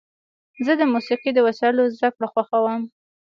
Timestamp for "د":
0.79-0.81, 1.33-1.39